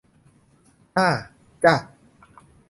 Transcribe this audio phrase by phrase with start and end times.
[0.95, 1.09] ห้า
[1.63, 1.75] จ้ะ